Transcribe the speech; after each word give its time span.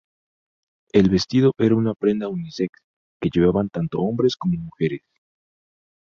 El 0.93 1.11
vestido 1.11 1.53
era 1.59 1.75
una 1.75 1.93
prenda 1.93 2.27
unisex 2.27 2.71
que 3.21 3.29
llevaban 3.31 3.69
tanto 3.69 3.99
hombres 3.99 4.35
como 4.35 4.57
mujeres. 4.57 5.01